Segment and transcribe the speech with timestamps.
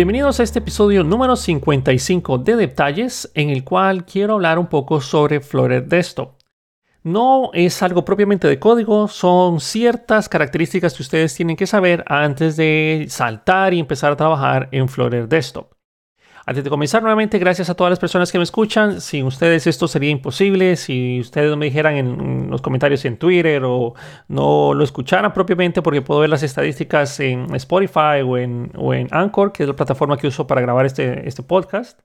[0.00, 5.02] Bienvenidos a este episodio número 55 de Detalles, en el cual quiero hablar un poco
[5.02, 6.38] sobre Flutter Desktop.
[7.02, 12.56] No es algo propiamente de código, son ciertas características que ustedes tienen que saber antes
[12.56, 15.74] de saltar y empezar a trabajar en Flutter Desktop.
[16.46, 19.00] Antes de comenzar nuevamente, gracias a todas las personas que me escuchan.
[19.00, 20.76] Sin ustedes esto sería imposible.
[20.76, 23.94] Si ustedes no me dijeran en los comentarios en Twitter o
[24.28, 29.08] no lo escucharan propiamente, porque puedo ver las estadísticas en Spotify o en, o en
[29.10, 32.00] Anchor, que es la plataforma que uso para grabar este, este podcast.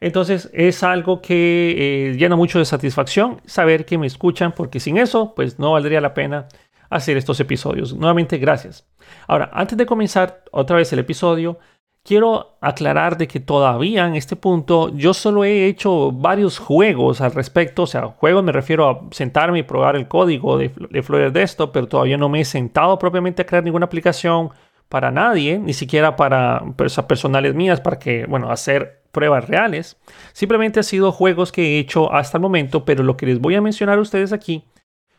[0.00, 4.96] Entonces es algo que eh, llena mucho de satisfacción saber que me escuchan, porque sin
[4.96, 6.46] eso, pues no valdría la pena
[6.90, 7.94] hacer estos episodios.
[7.94, 8.86] Nuevamente, gracias.
[9.26, 11.58] Ahora, antes de comenzar otra vez el episodio,
[12.08, 17.32] quiero aclarar de que todavía en este punto yo solo he hecho varios juegos al
[17.32, 17.82] respecto.
[17.82, 21.70] O sea, juegos me refiero a sentarme y probar el código de, de Flutter Desktop,
[21.70, 24.48] pero todavía no me he sentado propiamente a crear ninguna aplicación
[24.88, 26.62] para nadie, ni siquiera para
[27.06, 29.98] personales mías, para que, bueno, hacer pruebas reales.
[30.32, 33.54] Simplemente ha sido juegos que he hecho hasta el momento, pero lo que les voy
[33.54, 34.64] a mencionar a ustedes aquí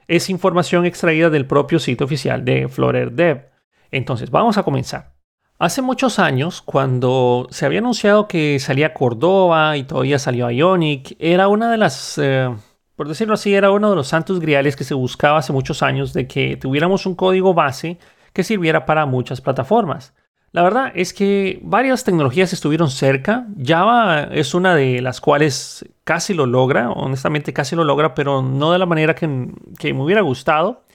[0.08, 3.46] es información extraída del propio sitio oficial de Flutter Dev.
[3.92, 5.19] Entonces, vamos a comenzar.
[5.62, 11.50] Hace muchos años, cuando se había anunciado que salía Cordova y todavía salió Ionic, era
[11.50, 12.50] una de las, eh,
[12.96, 16.14] por decirlo así, era uno de los santos griales que se buscaba hace muchos años
[16.14, 18.00] de que tuviéramos un código base
[18.32, 20.14] que sirviera para muchas plataformas.
[20.54, 23.46] La verdad es que varias tecnologías estuvieron cerca.
[23.62, 28.72] Java es una de las cuales casi lo logra, honestamente casi lo logra, pero no
[28.72, 30.86] de la manera que, que me hubiera gustado.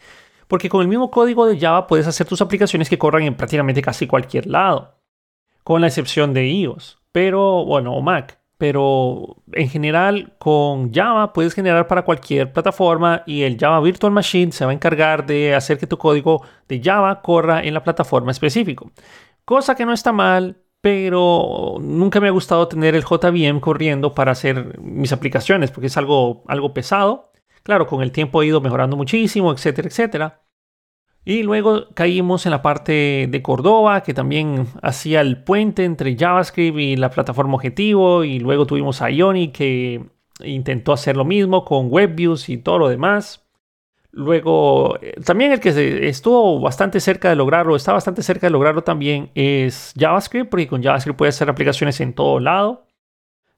[0.54, 3.82] Porque con el mismo código de Java puedes hacer tus aplicaciones que corran en prácticamente
[3.82, 4.94] casi cualquier lado,
[5.64, 8.38] con la excepción de iOS, pero bueno, o Mac.
[8.56, 14.52] Pero en general con Java puedes generar para cualquier plataforma y el Java Virtual Machine
[14.52, 18.30] se va a encargar de hacer que tu código de Java corra en la plataforma
[18.30, 18.86] específica.
[19.44, 24.30] Cosa que no está mal, pero nunca me ha gustado tener el JVM corriendo para
[24.30, 27.32] hacer mis aplicaciones porque es algo, algo pesado
[27.64, 30.43] Claro, con el tiempo ha ido mejorando muchísimo, etcétera, etcétera.
[31.26, 36.78] Y luego caímos en la parte de Cordova, que también hacía el puente entre JavaScript
[36.78, 38.24] y la plataforma objetivo.
[38.24, 40.04] Y luego tuvimos a Ionic, que
[40.44, 43.44] intentó hacer lo mismo con WebViews y todo lo demás.
[44.12, 48.82] Luego, eh, también el que estuvo bastante cerca de lograrlo, está bastante cerca de lograrlo
[48.82, 52.83] también, es JavaScript, porque con JavaScript puede hacer aplicaciones en todo lado.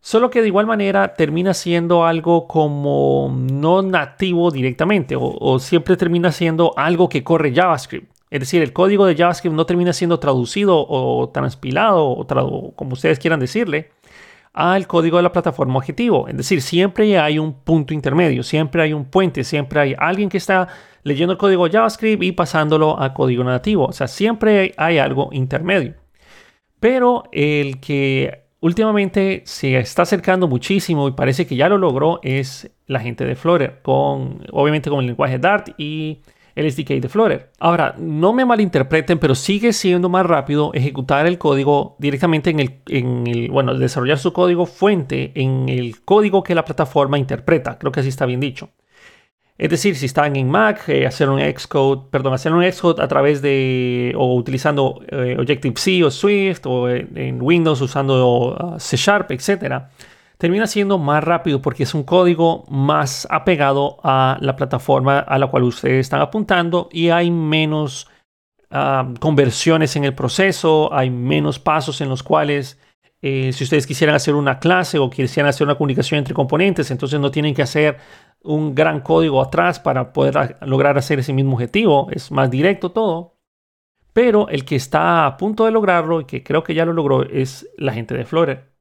[0.00, 6.30] Solo que de igual manera termina siendo algo como no nativo directamente o, siempre termina
[6.30, 8.12] siendo algo que corre JavaScript.
[8.30, 13.18] Es decir, el código de JavaScript no termina siendo traducido o transpilado o como ustedes
[13.18, 13.90] quieran decirle
[14.56, 16.28] al código de la plataforma objetivo.
[16.28, 20.38] Es decir, siempre hay un punto intermedio, siempre hay un puente, siempre hay alguien que
[20.38, 20.68] está
[21.02, 23.84] leyendo el código JavaScript y pasándolo a código nativo.
[23.84, 25.94] O sea, siempre hay algo intermedio.
[26.80, 32.70] Pero el que últimamente se está acercando muchísimo y parece que ya lo logró es
[32.86, 36.20] la gente de Flutter, con, obviamente con el lenguaje Dart y
[36.54, 37.50] el SDK de Flutter.
[37.58, 42.80] Ahora, no me malinterpreten, pero sigue siendo más rápido ejecutar el código directamente en el,
[42.88, 47.78] en el, bueno, desarrollar su código fuente en el código que la plataforma interpreta.
[47.78, 48.70] Creo que así está bien dicho.
[49.58, 53.08] Es decir, si están en Mac, eh, hacer un Xcode, perdón, hacer un Xcode a
[53.08, 59.30] través de o utilizando eh, Objective-C o Swift o en, Windows usando uh, C Sharp,
[59.30, 59.90] etcétera,
[60.36, 65.46] termina siendo más rápido porque es un código más apegado a la plataforma a la
[65.46, 68.08] cual ustedes están apuntando y hay menos
[68.70, 72.78] uh, conversiones en el proceso, hay menos pasos en los cuales
[73.28, 77.18] eh, si ustedes quisieran hacer una clase o quisieran hacer una comunicación entre componentes, entonces
[77.18, 77.96] no tienen que hacer
[78.44, 82.06] un gran código atrás para poder lograr hacer ese mismo objetivo.
[82.12, 83.34] Es más directo todo.
[84.12, 87.24] Pero el que está a punto de lograrlo y que creo que ya lo logró
[87.24, 88.72] es la gente de Flutter.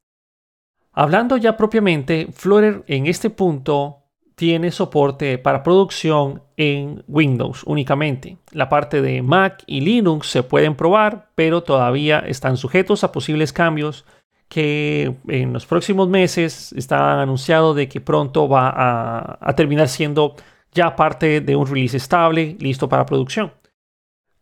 [0.94, 4.04] Hablando ya propiamente, Flutter en este punto
[4.36, 8.38] tiene soporte para producción en Windows únicamente.
[8.52, 13.52] La parte de Mac y Linux se pueden probar, pero todavía están sujetos a posibles
[13.52, 14.06] cambios
[14.48, 20.36] que en los próximos meses está anunciado de que pronto va a, terminar siendo
[20.72, 23.54] ya parte de un release estable, listo para producción.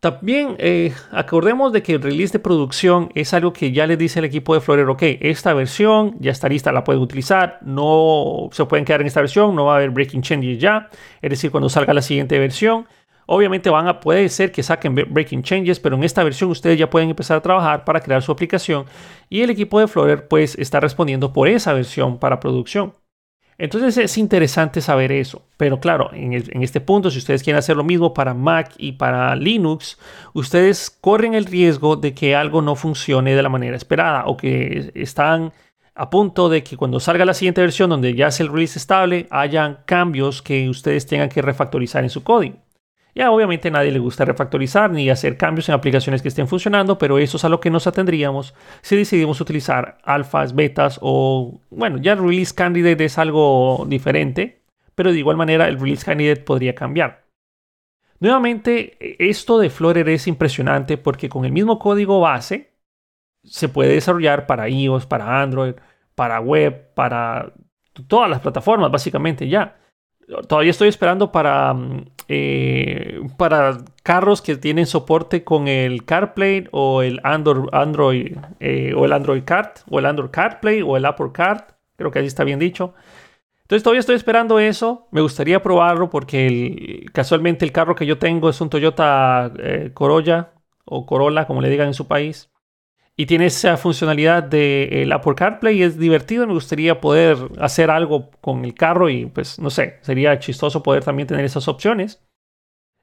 [0.00, 4.18] También eh, acordemos de que el release de producción es algo que ya le dice
[4.18, 8.66] el equipo de Flutter, ok, esta versión ya está lista, la pueden utilizar, no se
[8.66, 10.90] pueden quedar en esta versión, no va a haber breaking changes ya,
[11.22, 12.86] es decir, cuando salga la siguiente versión,
[13.26, 16.90] Obviamente van a, puede ser que saquen breaking changes, pero en esta versión ustedes ya
[16.90, 18.84] pueden empezar a trabajar para crear su aplicación
[19.28, 22.92] y el equipo de Flutter pues está respondiendo por esa versión para producción.
[23.56, 25.42] Entonces es interesante saber eso.
[25.56, 26.32] Pero claro, en,
[26.62, 29.98] este punto, si ustedes quieren hacer lo mismo para Mac y para Linux,
[30.32, 34.90] ustedes corren el riesgo de que algo no funcione de la manera esperada o que
[34.94, 35.52] están
[35.94, 39.28] a punto de que cuando salga la siguiente versión donde ya es el release estable,
[39.30, 42.63] hayan cambios que ustedes tengan que refactorizar en su código.
[43.14, 46.98] Ya obviamente a nadie le gusta refactorizar ni hacer cambios en aplicaciones que estén funcionando,
[46.98, 51.98] pero eso es a lo que nos atendríamos si decidimos utilizar alfas, betas o, bueno,
[51.98, 54.62] ya el release candidate es algo diferente,
[54.96, 57.24] pero de igual manera el release candidate podría cambiar.
[58.18, 62.74] Nuevamente, esto de Flutter es impresionante porque con el mismo código base
[63.44, 65.74] se puede desarrollar para iOS, para Android,
[66.14, 67.52] para web, para
[68.08, 69.76] todas las plataformas básicamente ya.
[70.48, 77.02] Todavía estoy esperando para, mm, eh, para carros que tienen soporte con el CarPlay o
[77.02, 81.30] el Android, Android eh, o el Android Cart o el Android CarPlay o el Apple
[81.32, 81.72] Cart.
[81.96, 82.94] Creo que así está bien dicho.
[83.62, 85.08] Entonces todavía estoy esperando eso.
[85.10, 90.52] Me gustaría probarlo porque casualmente el carro que yo tengo es un Toyota eh, Corolla
[90.84, 92.53] o Corolla, como le digan en su país
[93.16, 96.46] y tiene esa funcionalidad de Apple CarPlay y es divertido.
[96.46, 101.04] Me gustaría poder hacer algo con el carro y pues no sé, sería chistoso poder
[101.04, 102.20] también tener esas opciones.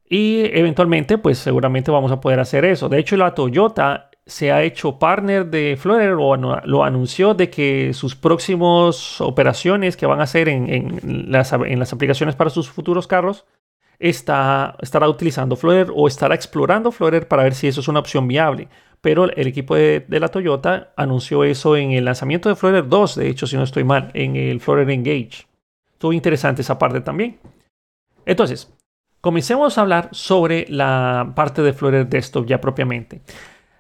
[0.10, 2.90] Y eventualmente pues seguramente vamos a poder hacer eso.
[2.90, 7.94] De hecho la Toyota se ha hecho partner de Flutter o lo anunció de que
[7.94, 13.08] sus próximas operaciones que van a hacer en, las, en las aplicaciones para sus futuros
[13.08, 13.46] carros
[14.00, 18.28] está, estará utilizando Flutter o estará explorando Flutter para ver si eso es una opción
[18.28, 18.68] viable
[19.02, 23.30] pero el equipo de, la Toyota anunció eso en el lanzamiento de Flutter 2, de
[23.30, 25.48] hecho, si no estoy mal, en el Flutter Engage.
[25.94, 27.40] Estuvo interesante esa parte también.
[28.26, 28.72] Entonces,
[29.20, 33.22] comencemos a hablar sobre la parte de Flutter Desktop ya propiamente.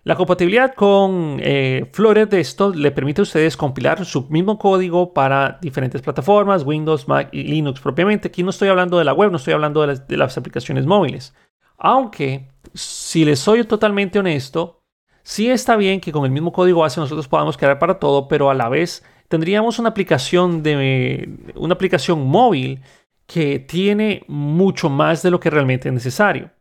[0.03, 1.91] La compatibilidad con eh,
[2.27, 7.43] Desktop le permite a ustedes compilar su mismo código para diferentes plataformas, Windows, Mac y
[7.43, 8.29] Linux propiamente.
[8.29, 11.35] Aquí no estoy hablando de la web, no estoy hablando de las aplicaciones móviles.
[11.77, 14.80] Aunque, si les soy totalmente honesto,
[15.23, 18.49] Sí está bien que con el mismo código base nosotros podamos crear para todo, pero
[18.49, 22.81] a la vez tendríamos una aplicación de una aplicación móvil
[23.25, 26.51] que tiene mucho más de lo que realmente es necesario,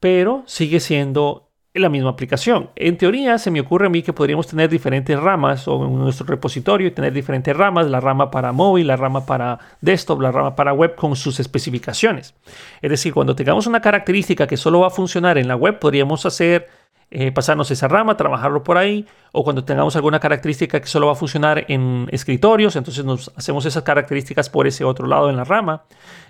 [0.00, 2.70] pero sigue siendo la misma aplicación.
[2.76, 6.26] En teoría, se me ocurre a mí que podríamos tener diferentes ramas o en nuestro
[6.26, 10.56] repositorio y tener diferentes ramas, la rama para móvil, la rama para desktop, la rama
[10.56, 12.34] para web con sus especificaciones.
[12.82, 16.26] Es decir, cuando tengamos una característica que solo va a funcionar en la web, podríamos
[16.26, 16.68] hacer
[17.10, 21.12] eh, pasarnos esa rama, trabajarlo por ahí, o cuando tengamos alguna característica que solo va
[21.12, 25.44] a funcionar en escritorios, entonces nos hacemos esas características por ese otro lado en la
[25.44, 25.84] rama.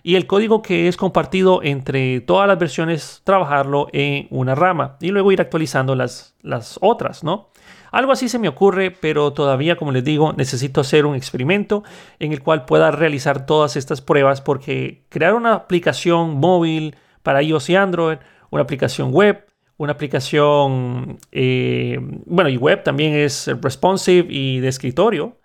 [0.05, 5.09] Y el código que es compartido entre todas las versiones, trabajarlo en una rama y
[5.09, 7.49] luego ir actualizando las, las otras, ¿no?
[7.91, 11.83] Algo así se me ocurre, pero todavía, como les digo, necesito hacer un experimento
[12.19, 17.71] en el cual pueda realizar todas estas pruebas porque crear una aplicación móvil para iOS
[17.71, 18.19] y Android,
[18.51, 19.48] una aplicación web,
[19.79, 25.39] una aplicación, eh, bueno, y web también es responsive y de escritorio.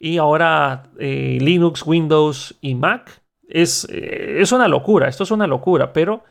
[0.00, 3.22] Y ahora eh, Linux, Windows y Mac.
[3.48, 6.22] Es, eh, es una locura, esto es una locura, pero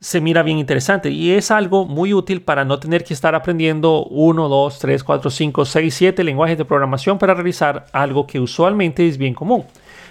[0.00, 4.04] se mira bien interesante y es algo muy útil para no tener que estar aprendiendo
[4.06, 9.06] 1, 2, 3, 4, 5, 6, 7 lenguajes de programación para realizar algo que usualmente
[9.06, 9.66] es bien común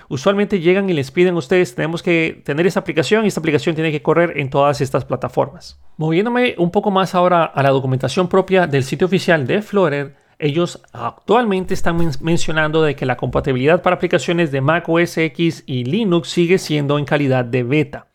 [0.10, 3.76] usualmente llegan y les piden a ustedes, tenemos que tener esta aplicación y esta aplicación
[3.76, 5.80] tiene que correr en todas estas plataformas.
[5.98, 10.82] Moviéndome un poco más ahora a la documentación propia del sitio oficial de Flutter, ellos
[10.94, 16.30] actualmente están mencionando de que la compatibilidad para aplicaciones de Mac OS X y Linux
[16.30, 18.08] sigue siendo en calidad de beta.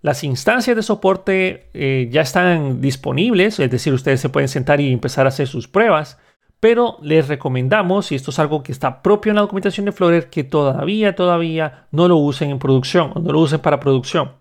[0.00, 4.92] Las instancias de soporte eh, ya están disponibles, es decir, ustedes se pueden sentar y
[4.92, 6.18] empezar a hacer sus pruebas
[6.60, 10.28] pero les recomendamos, y esto es algo que está propio en la documentación de Flutter,
[10.28, 14.32] que todavía, todavía no lo usen en producción, no lo usen para producción.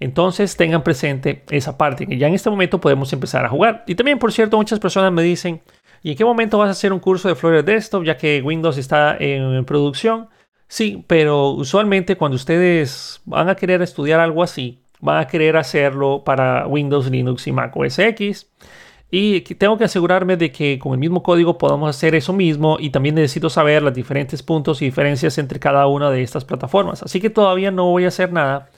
[0.00, 3.84] Entonces tengan presente esa parte, que ya en este momento podemos empezar a jugar.
[3.86, 5.60] Y también, por cierto, muchas personas me dicen,
[6.02, 8.78] ¿y en qué momento vas a hacer un curso de Flutter Desktop, ya que Windows
[8.78, 10.28] está en producción?
[10.66, 16.22] Sí, pero usualmente cuando ustedes van a querer estudiar algo así, van a querer hacerlo
[16.24, 18.50] para Windows, Linux y Mac OS X.
[19.10, 22.90] Y tengo que asegurarme de que con el mismo código podamos hacer eso mismo y
[22.90, 27.02] también necesito saber los diferentes puntos y diferencias entre cada una de estas plataformas.
[27.02, 28.70] Así que todavía no voy a hacer nada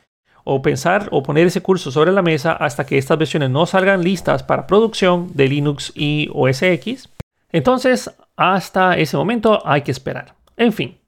[0.45, 4.03] o pensar o poner ese curso sobre la mesa hasta que estas versiones no salgan
[4.03, 7.11] listas para producción de Linux y OS X.
[7.51, 10.35] Entonces, hasta ese momento hay que esperar.
[10.57, 10.99] En fin.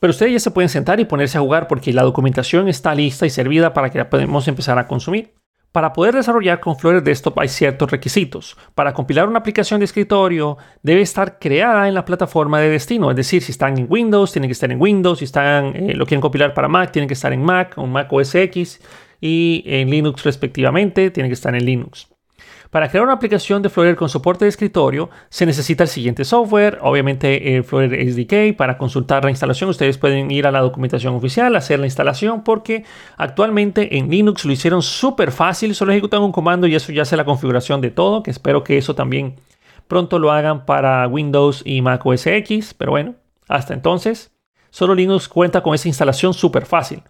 [0.00, 3.26] Pero ustedes ya se pueden sentar y ponerse a jugar porque la documentación está lista
[3.26, 5.32] y servida para que la podamos empezar a consumir.
[5.72, 8.56] Para poder desarrollar con Flutter Desktop hay ciertos requisitos.
[8.74, 13.16] Para compilar una aplicación de escritorio debe estar creada en la plataforma de destino, es
[13.16, 16.22] decir, si están en Windows, tienen que estar en Windows, si están, eh, lo quieren
[16.22, 18.80] compilar para Mac, tienen que estar en Mac o Mac OS X
[19.20, 22.08] y en Linux respectivamente, tienen que estar en Linux.
[22.70, 26.78] Para crear una aplicación de Flutter con soporte de escritorio se necesita el siguiente software,
[26.82, 28.56] obviamente el Flutter SDK.
[28.56, 32.84] Para consultar la instalación ustedes pueden ir a la documentación oficial, hacer la instalación porque
[33.16, 37.16] actualmente en Linux lo hicieron súper fácil, solo ejecutan un comando y eso ya hace
[37.16, 39.36] la configuración de todo, que espero que eso también
[39.86, 43.14] pronto lo hagan para Windows y Mac OS X, pero bueno,
[43.48, 44.30] hasta entonces
[44.68, 47.02] solo Linux cuenta con esa instalación súper fácil.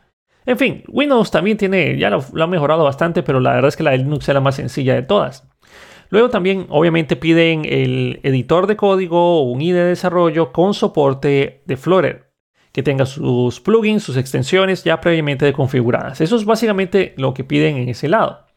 [0.48, 3.82] En fin, Windows también tiene, ya lo, ha mejorado bastante, pero la verdad es que
[3.82, 5.46] la de Linux es la más sencilla de todas.
[6.08, 11.60] Luego también obviamente piden el editor de código o un IDE de desarrollo con soporte
[11.66, 12.32] de Flutter,
[12.72, 16.22] que tenga sus plugins, sus extensiones ya previamente configuradas.
[16.22, 18.47] Eso es básicamente lo que piden en ese lado.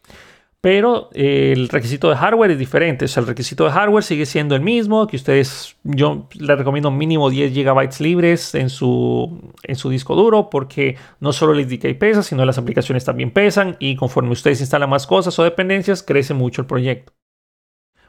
[0.62, 3.06] Pero eh, el requisito de hardware es diferente.
[3.06, 6.92] O sea, el requisito de hardware sigue siendo el mismo, que ustedes, yo les recomiendo
[6.92, 11.98] mínimo 10 GB libres en su, en su disco duro, porque no solo el SDK
[11.98, 16.36] pesa, sino las aplicaciones también pesan y conforme ustedes instalan más cosas o dependencias, crece
[16.36, 17.14] mucho el proyecto.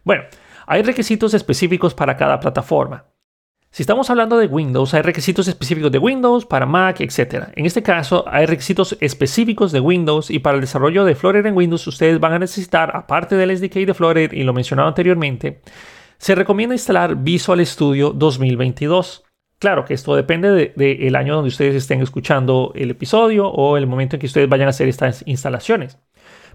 [0.04, 0.24] Bueno,
[0.66, 3.06] hay requisitos específicos para cada plataforma.
[3.74, 7.48] Si estamos hablando de Windows, hay requisitos específicos de Windows para Mac, etc.
[7.56, 11.56] En este caso, hay requisitos específicos de Windows y para el desarrollo de Flutter en
[11.56, 15.62] Windows, ustedes van a necesitar, aparte del SDK de Flutter y lo mencionado anteriormente,
[16.18, 19.24] se recomienda instalar Visual Studio 2022.
[19.58, 24.16] Claro que esto depende del año donde ustedes estén escuchando el episodio o el momento
[24.16, 25.96] en que ustedes vayan a hacer estas instalaciones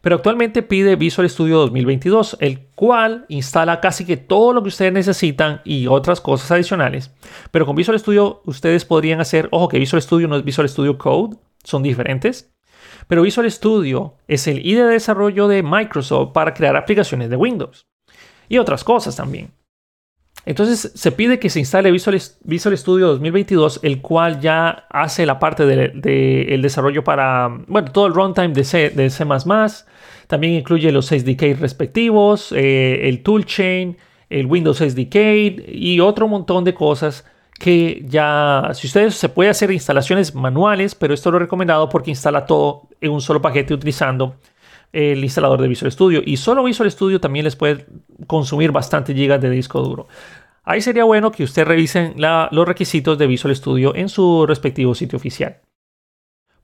[0.07, 4.93] pero actualmente pide Visual Studio 2022, el cual instala casi que todo lo que ustedes
[4.93, 7.11] necesitan y otras cosas adicionales.
[7.51, 10.97] Pero con Visual Studio ustedes podrían hacer, ojo que Visual Studio no es Visual Studio
[10.97, 12.53] Code, son diferentes.
[13.09, 17.85] Pero Visual Studio es el IDE de desarrollo de Microsoft para crear aplicaciones de Windows
[18.47, 19.51] y otras cosas también.
[20.45, 25.65] Entonces se pide que se instale Visual, Studio 2022, el cual ya hace la parte
[25.65, 29.25] del de, desarrollo para, bueno, todo el runtime de C, de C++.
[30.27, 33.97] También incluye los SDK respectivos, eh, el toolchain,
[34.29, 35.15] el Windows SDK
[35.69, 37.25] y otro montón de cosas
[37.57, 42.11] que ya, si ustedes se puede hacer instalaciones manuales, pero esto lo he recomendado porque
[42.11, 44.35] instala todo en un solo paquete utilizando
[44.93, 46.21] el instalador de Visual Studio.
[46.23, 47.85] Y solo Visual Studio también les puede
[48.27, 50.07] consumir bastante gigas de disco duro.
[50.63, 55.17] Ahí sería bueno que ustedes revisen los requisitos de Visual Studio en su respectivo sitio
[55.17, 55.61] oficial.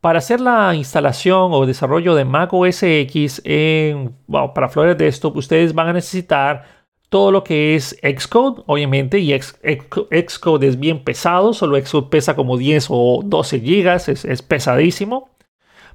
[0.04, 4.14] Para hacer la instalación o desarrollo de Mac OS X en,
[4.54, 6.66] para Flutter Desktop, ustedes van a necesitar
[7.08, 12.58] todo lo que es Xcode, obviamente, y Xcode es bien pesado, solo Xcode pesa como
[12.58, 15.30] 10 o 12 gigas, es pesadísimo.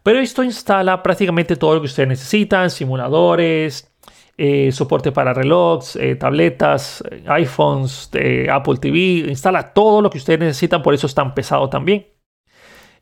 [0.03, 3.93] Pero esto instala prácticamente todo lo que ustedes necesitan, simuladores,
[4.39, 8.11] eh, soporte para relojes, eh, tabletas, eh, iPhones,
[8.51, 12.07] Apple TV, instala todo lo que ustedes necesitan, por eso es tan pesado también.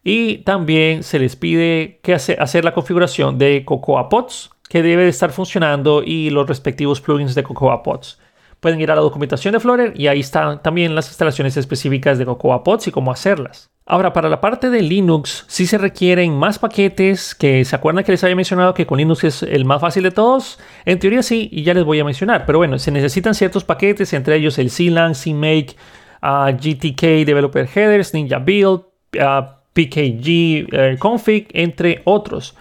[0.08, 5.08] Y también se les pide que hacer la configuración de Cocoa Pods, que debe de
[5.08, 8.20] estar funcionando, y los respectivos plugins de Cocoa Pods.
[8.60, 12.24] Pueden ir a la documentación de Flutter y ahí están también las instalaciones específicas de
[12.24, 13.68] Cocoa Pods y cómo hacerlas.
[13.84, 18.12] Ahora, para la parte de Linux, sí se requieren más paquetes, que se acuerdan que
[18.12, 20.60] les había mencionado que con Linux es el más fácil de todos.
[20.84, 22.46] En teoría sí, y ya les voy a mencionar.
[22.46, 25.74] Pero bueno, se necesitan ciertos paquetes, entre ellos el CLang, CMake,
[26.22, 28.84] uh, GTK Developer Headers, Ninja Build,
[29.20, 32.54] uh, PKG uh, Config, entre otros.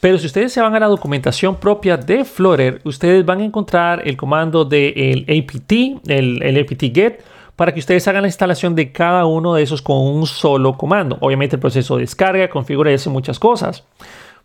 [0.00, 4.02] Pero si ustedes se van a la documentación propia de Flutter, ustedes van a encontrar
[4.04, 5.72] el comando del apt,
[6.08, 7.20] el, el apt get,
[7.54, 11.18] para que ustedes hagan la instalación de cada uno de esos con un solo comando.
[11.20, 13.84] Obviamente el proceso de descarga, configura y hace muchas cosas.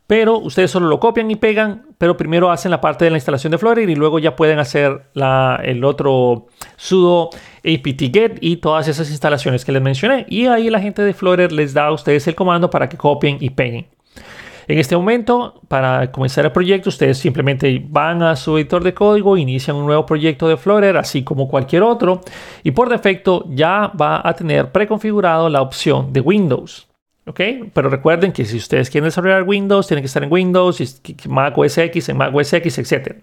[0.08, 3.52] Pero ustedes solo lo copian y pegan, pero primero hacen la parte de la instalación
[3.52, 5.10] de Flutter y luego ya pueden hacer
[5.64, 6.48] el otro
[6.78, 7.30] sudo
[7.64, 10.26] apt-get y todas esas instalaciones que les mencioné.
[10.30, 13.38] Y ahí la gente de Flutter les da a ustedes el comando para que copien
[13.42, 13.88] y peguen.
[14.70, 19.38] En este momento, para comenzar el proyecto, ustedes simplemente van a su editor de código,
[19.38, 22.20] inician un nuevo proyecto de Flutter, así como cualquier otro,
[22.64, 26.88] y por defecto ya va a tener preconfigurado la opción de Windows.
[27.28, 27.42] ¿Ok?
[27.74, 31.78] Pero recuerden que si ustedes quieren desarrollar Windows, tienen que estar en Windows, Mac OS
[31.78, 33.18] X, en Mac OS X, etc.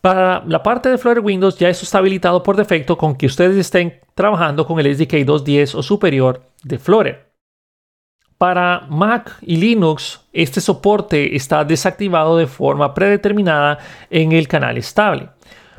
[0.00, 3.56] Para la parte de Flutter Windows ya eso está habilitado por defecto con que ustedes
[3.56, 7.32] estén trabajando con el SDK 2.10 o superior de Flutter.
[8.38, 15.30] Para Mac y Linux, este soporte está desactivado de forma predeterminada en el canal estable,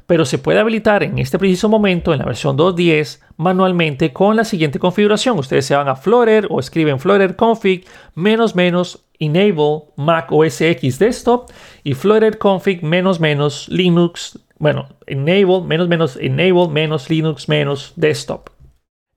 [0.07, 4.45] pero se puede habilitar en este preciso momento en la versión 2.10 manualmente con la
[4.45, 5.37] siguiente configuración.
[5.37, 7.85] Ustedes se van a Flutter o escriben Flutter config
[8.15, 11.51] menos menos enable Mac OS X desktop
[11.83, 18.49] y Flutter config menos menos Linux, bueno, enable menos menos enable menos Linux menos desktop.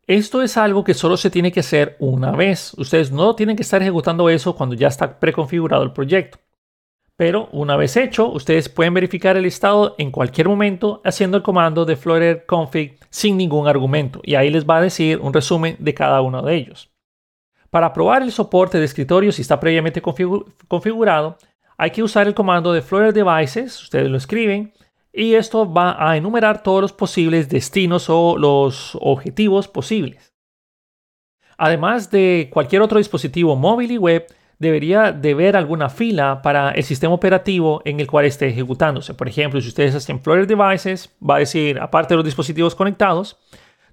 [0.09, 2.75] Esto es algo que solo se tiene que hacer una vez.
[2.77, 6.39] Ustedes no tienen que estar ejecutando eso cuando ya está preconfigurado el proyecto.
[7.21, 11.85] Pero una vez hecho, ustedes pueden verificar el estado en cualquier momento haciendo el comando
[11.85, 15.93] de flutter config sin ningún argumento y ahí les va a decir un resumen de
[15.93, 16.91] cada uno de ellos.
[17.69, 21.37] Para probar el soporte de escritorio si está previamente configurado,
[21.77, 24.73] hay que usar el comando de flutter devices, ustedes lo escriben,
[25.13, 30.33] y esto va a enumerar todos los posibles destinos o los objetivos posibles.
[31.59, 34.27] Además de cualquier otro dispositivo móvil y web,
[34.61, 39.15] debería de ver alguna fila para el sistema operativo en el cual esté ejecutándose.
[39.15, 43.39] Por ejemplo, si ustedes hacen Flutter Devices, va a decir, aparte de los dispositivos conectados,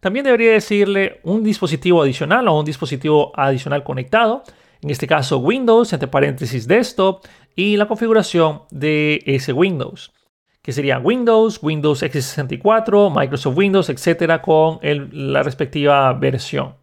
[0.01, 4.43] también debería decirle un dispositivo adicional o un dispositivo adicional conectado.
[4.81, 10.13] En este caso, Windows, entre paréntesis, desktop y la configuración de ese Windows
[10.61, 16.75] que sería Windows, Windows X64, Microsoft Windows, etcétera, con la respectiva versión.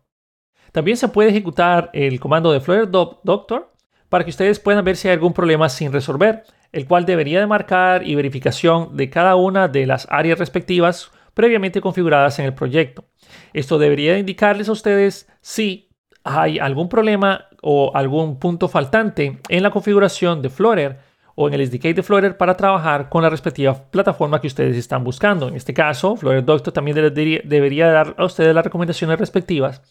[0.72, 3.73] También se puede ejecutar el comando de Flutter Doctor
[4.14, 7.48] para que ustedes puedan ver si hay algún problema sin resolver, el cual debería de
[7.48, 13.06] marcar y verificación de cada una de las áreas respectivas previamente configuradas en el proyecto.
[13.52, 15.88] Esto debería indicarles a ustedes si
[16.22, 21.00] hay algún problema o algún punto faltante en la configuración de Flutter
[21.34, 25.02] o en el SDK de Flutter para trabajar con la respectiva plataforma que ustedes están
[25.02, 25.48] buscando.
[25.48, 29.82] En este caso, Flutter Doctor también debería dar a ustedes las recomendaciones respectivas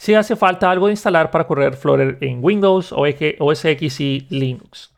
[0.00, 4.94] si hace falta algo de instalar para correr Flutter en Windows, OS X y Linux.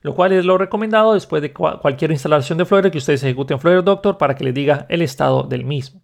[0.00, 3.82] Lo cual es lo recomendado después de cualquier instalación de Flutter que ustedes ejecuten Flutter
[3.82, 6.02] Doctor para que les diga el estado del mismo.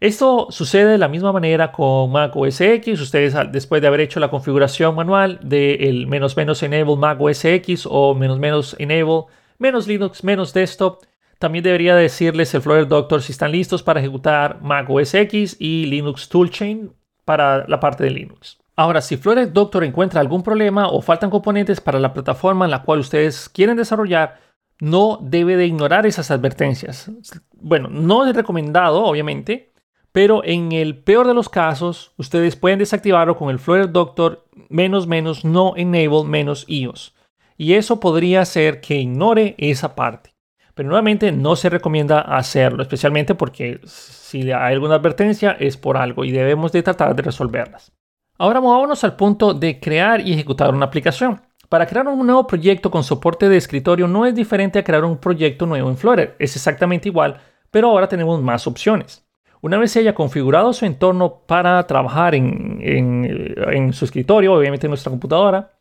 [0.00, 3.00] Esto sucede de la misma manera con Mac OS X.
[3.00, 7.86] Ustedes después de haber hecho la configuración manual del menos menos enable Mac OS X
[7.88, 9.26] o menos menos enable
[9.58, 11.04] menos Linux menos desktop,
[11.38, 15.86] también debería decirles el Flutter Doctor si están listos para ejecutar Mac OS X y
[15.86, 16.97] Linux Toolchain
[17.28, 18.56] para la parte de Linux.
[18.74, 22.84] Ahora, si Flutter Doctor encuentra algún problema o faltan componentes para la plataforma en la
[22.84, 24.40] cual ustedes quieren desarrollar,
[24.80, 27.10] no debe de ignorar esas advertencias.
[27.52, 29.74] Bueno, no es recomendado, obviamente,
[30.10, 35.06] pero en el peor de los casos, ustedes pueden desactivarlo con el Flutter Doctor menos
[35.06, 37.14] menos no enable menos iOS.
[37.58, 40.32] Y eso podría hacer que ignore esa parte.
[40.78, 46.24] Pero nuevamente no se recomienda hacerlo, especialmente porque si hay alguna advertencia es por algo
[46.24, 47.90] y debemos de tratar de resolverlas.
[48.38, 51.40] Ahora movámonos al punto de crear y ejecutar una aplicación.
[51.68, 55.18] Para crear un nuevo proyecto con soporte de escritorio no es diferente a crear un
[55.18, 57.40] proyecto nuevo en Flutter, es exactamente igual,
[57.72, 59.26] pero ahora tenemos más opciones.
[59.60, 65.10] Una vez se haya configurado su entorno para trabajar en, su escritorio, obviamente en nuestra
[65.10, 65.72] computadora,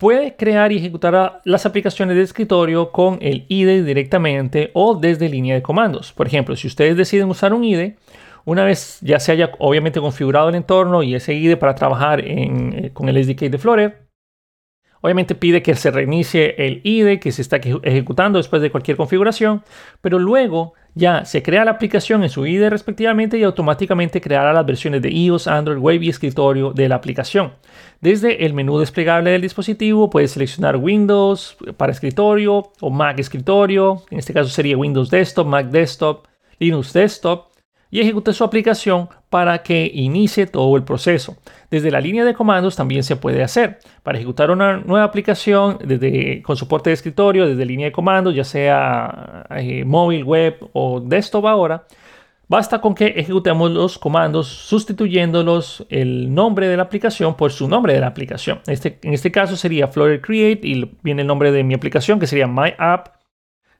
[0.00, 5.54] puede crear y ejecutar las aplicaciones de escritorio con el IDE directamente o desde línea
[5.54, 6.14] de comandos.
[6.14, 7.98] Por ejemplo, si ustedes deciden usar un IDE,
[8.46, 12.90] una vez ya se haya obviamente configurado el entorno y ese IDE para trabajar eh,
[12.94, 14.10] con el SDK de Flutter,
[15.02, 19.62] Obviamente pide que se reinicie el IDE que se está ejecutando después de cualquier configuración,
[20.02, 24.66] pero luego ya se crea la aplicación en su IDE respectivamente y automáticamente creará las
[24.66, 27.52] versiones de iOS, Android, Web y escritorio de la aplicación.
[28.00, 34.18] Desde el menú desplegable del dispositivo puedes seleccionar Windows para escritorio o Mac escritorio, en
[34.18, 36.26] este caso sería Windows Desktop, Mac Desktop,
[36.58, 37.49] Linux Desktop
[37.90, 41.36] y ejecute su aplicación para que inicie todo el proceso.
[41.70, 43.78] Desde la línea de comandos también se puede hacer.
[44.02, 48.44] Para ejecutar una nueva aplicación desde, con soporte de escritorio, desde línea de comandos, ya
[48.44, 51.84] sea eh, móvil, web o desktop ahora,
[52.48, 57.92] basta con que ejecutemos los comandos sustituyéndolos el nombre de la aplicación por su nombre
[57.92, 58.60] de la aplicación.
[58.66, 62.26] Este, en este caso sería Flutter Create y viene el nombre de mi aplicación que
[62.26, 63.19] sería My App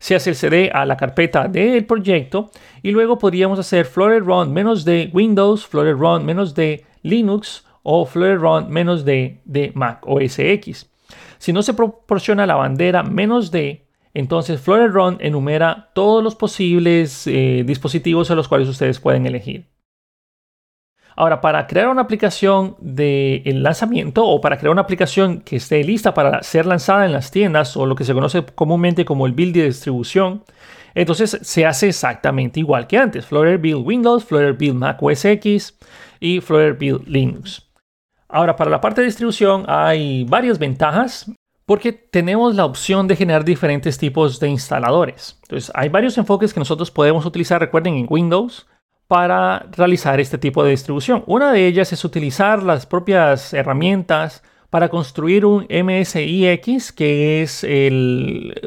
[0.00, 2.50] se hace el CD a la carpeta del proyecto
[2.82, 8.06] y luego podríamos hacer Flutter Run menos de Windows, Flutter Run menos de Linux o
[8.06, 10.90] Flutter Run menos de, de Mac OS X.
[11.38, 17.26] Si no se proporciona la bandera menos de, entonces Flutter Run enumera todos los posibles
[17.26, 19.66] eh, dispositivos a los cuales ustedes pueden elegir.
[21.16, 26.14] Ahora, para crear una aplicación de lanzamiento o para crear una aplicación que esté lista
[26.14, 29.54] para ser lanzada en las tiendas o lo que se conoce comúnmente como el build
[29.54, 30.44] de distribución,
[30.94, 33.26] entonces se hace exactamente igual que antes.
[33.26, 35.78] Flutter Build Windows, Flutter Build Mac OS X
[36.20, 37.70] y Flutter Build Linux.
[38.28, 41.30] Ahora, para la parte de distribución hay varias ventajas
[41.66, 45.38] porque tenemos la opción de generar diferentes tipos de instaladores.
[45.42, 48.66] Entonces, hay varios enfoques que nosotros podemos utilizar, recuerden, en Windows
[49.10, 51.24] para realizar este tipo de distribución.
[51.26, 57.66] Una de ellas es utilizar las propias herramientas para construir un MSIX, que es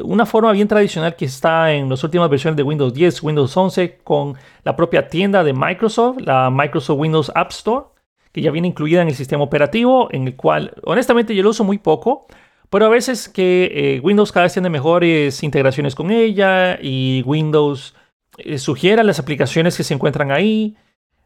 [0.02, 4.00] una forma bien tradicional que está en las últimas versiones de Windows 10, Windows 11,
[4.04, 7.86] con la propia tienda de Microsoft, la Microsoft Windows App Store,
[8.30, 11.64] que ya viene incluida en el sistema operativo, en el cual honestamente yo lo uso
[11.64, 12.26] muy poco,
[12.68, 17.94] pero a veces que eh, Windows cada vez tiene mejores integraciones con ella y Windows
[18.38, 20.76] eh, sugiere las aplicaciones que se encuentran ahí.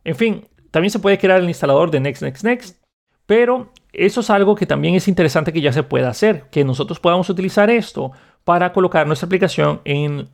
[0.04, 2.82] En fin, también se puede crear el instalador de Next, Next, Next.
[3.26, 6.98] Pero eso es algo que también es interesante que ya se pueda hacer, que nosotros
[6.98, 8.12] podamos utilizar esto
[8.44, 10.28] para colocar nuestra aplicación en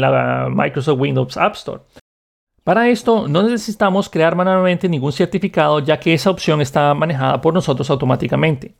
[0.00, 1.82] la Microsoft Windows App Store.
[2.64, 7.52] Para esto no necesitamos crear manualmente ningún certificado ya que esa opción está manejada por
[7.52, 8.74] nosotros automáticamente.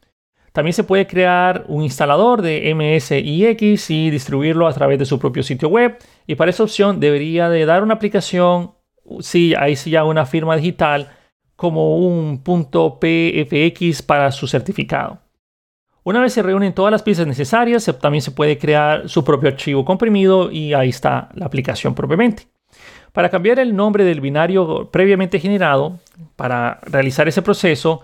[0.55, 5.43] También se puede crear un instalador de MSIX y distribuirlo a través de su propio
[5.43, 5.99] sitio web.
[6.29, 8.71] Y para esa opción debería de dar una aplicación,
[9.19, 11.11] si ahí sí ya una firma digital,
[11.57, 15.19] como un punto .pfx para su certificado.
[16.05, 19.85] Una vez se reúnen todas las piezas necesarias, también se puede crear su propio archivo
[19.85, 22.47] comprimido y ahí está la aplicación propiamente.
[23.13, 25.99] Para cambiar el nombre del binario previamente generado,
[26.37, 28.03] para realizar ese proceso,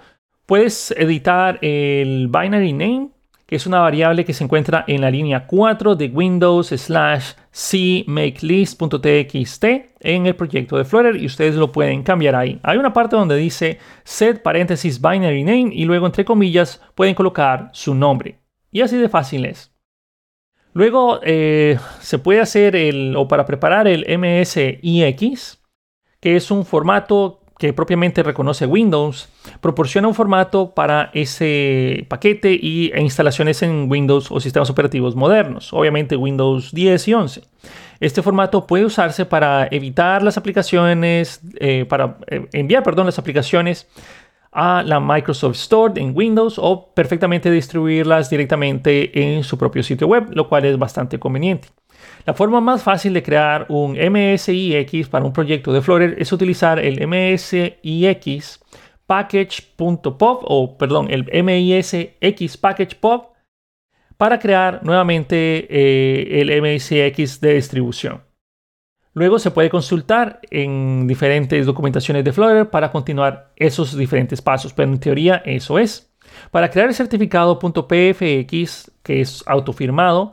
[0.50, 3.10] Puedes editar el binary name,
[3.46, 9.64] que es una variable que se encuentra en la línea 4 de Windows slash cmakelist.txt
[10.00, 12.58] en el proyecto de Flutter y ustedes lo pueden cambiar ahí.
[12.64, 17.70] Hay una parte donde dice set paréntesis binary name y luego entre comillas pueden colocar
[17.72, 18.40] su nombre.
[18.72, 19.72] Y así de fácil es.
[20.72, 25.60] Luego eh, se puede hacer el, o para preparar el MSIX,
[26.18, 29.28] que es un formato que propiamente reconoce Windows,
[29.60, 35.70] proporciona un formato para ese paquete y, e instalaciones en Windows o sistemas operativos modernos,
[35.74, 37.42] obviamente Windows 10 y 11.
[38.00, 43.86] Este formato puede usarse para evitar las aplicaciones, eh, para eh, enviar, perdón, las aplicaciones
[44.52, 50.30] a la Microsoft Store en Windows o perfectamente distribuirlas directamente en su propio sitio web,
[50.32, 51.68] lo cual es bastante conveniente.
[52.30, 56.78] La forma más fácil de crear un MSIX para un proyecto de Flutter es utilizar
[56.78, 58.60] el MSIX
[59.04, 63.34] package.pop o perdón, el MISX package pop
[64.16, 68.22] para crear nuevamente eh, el MSIX de distribución.
[69.12, 74.88] Luego se puede consultar en diferentes documentaciones de Flutter para continuar esos diferentes pasos, pero
[74.88, 76.14] en teoría eso es.
[76.52, 80.32] Para crear el certificado .pfx, que es autofirmado,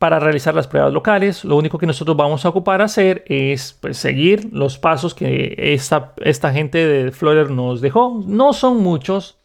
[0.00, 3.98] para realizar las pruebas locales, lo único que nosotros vamos a ocupar hacer es pues,
[3.98, 8.24] seguir los pasos que esta, esta gente de Flutter nos dejó.
[8.26, 9.42] No son muchos,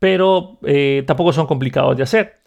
[0.00, 2.42] pero eh, tampoco son complicados de hacer.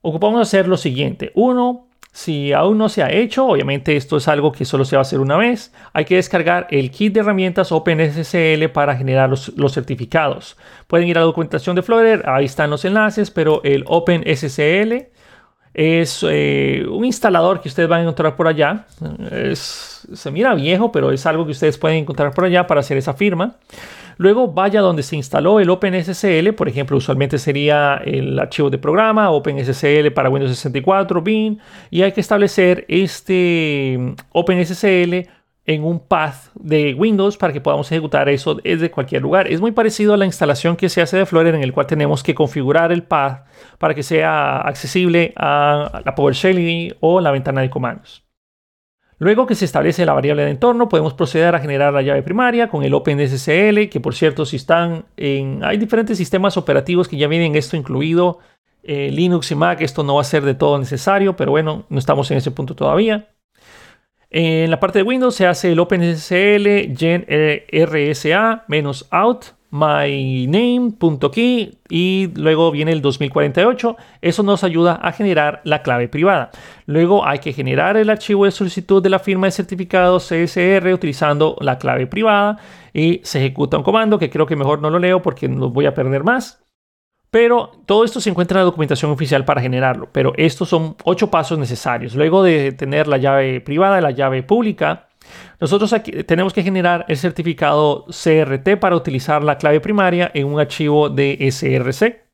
[0.00, 1.32] Ocupamos hacer lo siguiente.
[1.34, 5.00] Uno, si aún no se ha hecho, obviamente esto es algo que solo se va
[5.00, 9.52] a hacer una vez, hay que descargar el kit de herramientas OpenSSL para generar los,
[9.74, 10.56] certificados.
[10.86, 15.14] Pueden ir a la documentación de Flutter, ahí están los enlaces, pero el OpenSSL
[15.76, 18.86] es eh, un instalador que ustedes van a encontrar por allá.
[19.52, 23.12] se mira viejo, pero es algo que ustedes pueden encontrar por allá para hacer esa
[23.12, 23.56] firma.
[24.16, 29.30] Luego vaya donde se instaló el OpenSSL, por ejemplo, usualmente sería el archivo de programa,
[29.30, 31.60] OpenSSL para Windows 64, bin,
[31.90, 35.28] y hay que establecer este mm, OpenSSL
[35.66, 39.50] en un path de Windows para que podamos ejecutar eso desde cualquier lugar.
[39.50, 42.22] Es muy parecido a la instalación que se hace de Flutter en el cual tenemos
[42.22, 43.46] que configurar el path
[43.78, 48.24] para que sea accesible a la PowerShell o la ventana de comandos.
[49.18, 52.68] Luego que se establece la variable de entorno, podemos proceder a generar la llave primaria
[52.68, 55.64] con el OpenSSL, que por cierto, si están en...
[55.64, 58.38] Hay diferentes sistemas operativos que ya vienen esto incluido.
[58.82, 61.98] Eh, Linux y Mac, esto no va a ser de todo necesario, pero bueno, no
[61.98, 63.30] estamos en ese punto todavía.
[64.38, 67.24] En la parte de Windows se hace el OpenSSL gen
[67.72, 68.66] rsa
[69.10, 73.96] out myname.key y luego viene el 2048.
[74.20, 76.50] Eso nos ayuda a generar la clave privada.
[76.84, 81.56] Luego hay que generar el archivo de solicitud de la firma de certificado CSR utilizando
[81.62, 82.58] la clave privada
[82.92, 85.86] y se ejecuta un comando que creo que mejor no lo leo porque no voy
[85.86, 86.65] a perder más.
[87.30, 90.08] Pero todo esto se encuentra en la documentación oficial para generarlo.
[90.12, 92.14] Pero estos son ocho pasos necesarios.
[92.14, 95.08] Luego de tener la llave privada y la llave pública,
[95.60, 100.60] nosotros aquí tenemos que generar el certificado CRT para utilizar la clave primaria en un
[100.60, 102.26] archivo de SRC.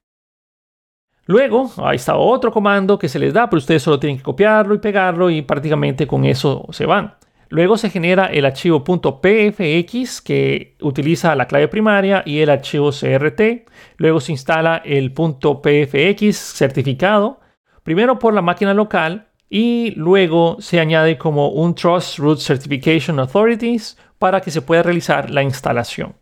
[1.27, 4.75] Luego, ahí está otro comando que se les da, pero ustedes solo tienen que copiarlo
[4.75, 7.15] y pegarlo y prácticamente con eso se van.
[7.53, 13.69] Luego se genera el archivo .pfx que utiliza la clave primaria y el archivo CRT.
[13.99, 17.41] Luego se instala el .pfx certificado,
[17.83, 23.99] primero por la máquina local y luego se añade como un Trust Root Certification Authorities
[24.19, 26.15] para que se pueda realizar la instalación.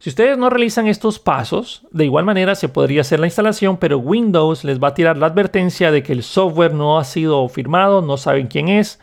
[0.00, 3.98] Si ustedes no realizan estos pasos, de igual manera se podría hacer la instalación, pero
[3.98, 8.02] Windows les va a tirar la advertencia de que el software no ha sido firmado,
[8.02, 8.98] no saben quién es,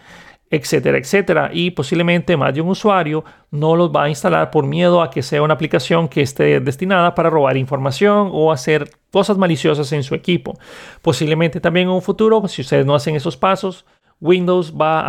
[0.55, 1.49] etcétera, etcétera.
[1.53, 5.21] Y posiblemente más de un usuario no los va a instalar por miedo a que
[5.21, 10.15] sea una aplicación que esté destinada para robar información o hacer cosas maliciosas en su
[10.15, 10.57] equipo.
[11.01, 13.85] Posiblemente también en un futuro, si ustedes no hacen esos pasos,
[14.19, 15.01] Windows va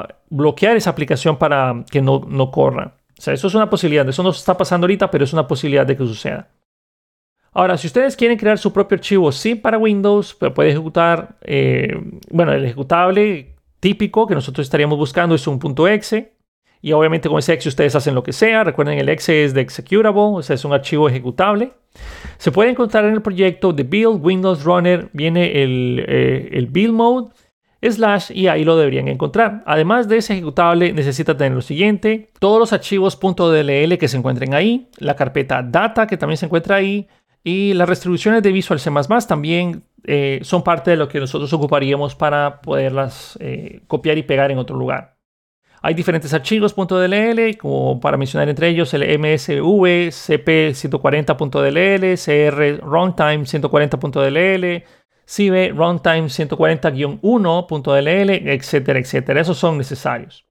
[0.00, 2.94] a bloquear esa aplicación para que no, no corra.
[3.18, 4.08] O sea, eso es una posibilidad.
[4.08, 6.48] Eso no está pasando ahorita, pero es una posibilidad de que suceda.
[7.52, 12.00] Ahora, si ustedes quieren crear su propio archivo zip para Windows, pues puede ejecutar, eh,
[12.30, 16.34] bueno, el ejecutable típico que nosotros estaríamos buscando es un .exe.
[16.82, 18.64] Y obviamente con ese exe ustedes hacen lo que sea.
[18.64, 21.72] Recuerden, el exe es de executable, o sea, es un archivo ejecutable.
[22.38, 26.94] Se puede encontrar en el proyecto de build Windows Runner, viene el, eh, el build
[26.94, 27.34] mode
[27.82, 29.62] slash y ahí lo deberían encontrar.
[29.66, 34.54] Además de ese ejecutable necesita tener lo siguiente, todos los archivos .dll que se encuentren
[34.54, 37.08] ahí, la carpeta data que también se encuentra ahí
[37.42, 38.90] y las restribuciones de Visual C++
[39.26, 44.50] también eh, son parte de lo que nosotros ocuparíamos para poderlas eh, copiar y pegar
[44.50, 45.16] en otro lugar.
[45.82, 54.84] Hay diferentes archivos .dll, como para mencionar entre ellos el MSV, CP140.dll, CR Runtime 140.dll,
[55.26, 59.40] CIBE Runtime 140-1.dll, etcétera, etcétera.
[59.40, 60.44] Esos son necesarios.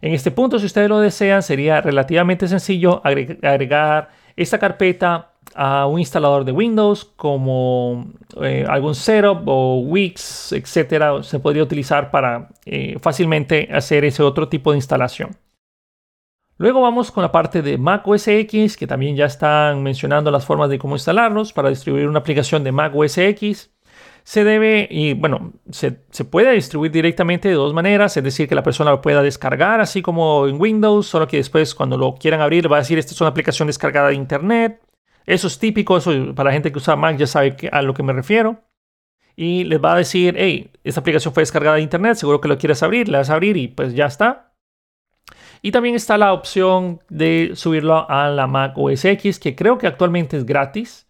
[0.00, 5.98] En este punto, si ustedes lo desean, sería relativamente sencillo agregar esta carpeta a un
[5.98, 11.22] instalador de Windows como eh, algún setup o Wix, etcétera.
[11.22, 15.36] Se podría utilizar para eh, fácilmente hacer ese otro tipo de instalación.
[16.58, 20.46] Luego vamos con la parte de Mac OS X, que también ya están mencionando las
[20.46, 23.70] formas de cómo instalarlos para distribuir una aplicación de Mac OS X
[24.26, 25.92] se debe, y bueno, se,
[26.24, 30.02] puede distribuir directamente de dos maneras, es decir, que la persona lo pueda descargar, así
[30.02, 33.20] como en Windows, solo que después cuando lo quieran abrir va a decir, esta es
[33.20, 34.82] una aplicación descargada de Internet.
[35.26, 38.02] Eso es típico, eso para la gente que usa Mac ya sabe a lo que
[38.02, 38.62] me refiero.
[39.34, 42.56] Y les va a decir, hey, esta aplicación fue descargada de Internet, seguro que lo
[42.56, 44.54] quieres abrir, le vas a abrir y pues ya está.
[45.60, 49.86] Y también está la opción de subirlo a la Mac OS X, que creo que
[49.86, 51.06] actualmente es gratis